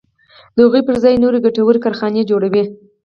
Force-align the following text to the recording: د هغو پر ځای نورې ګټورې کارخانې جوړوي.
د 0.55 0.57
هغو 0.65 0.79
پر 0.87 0.95
ځای 1.03 1.15
نورې 1.23 1.39
ګټورې 1.45 1.83
کارخانې 1.85 2.27
جوړوي. 2.29 2.63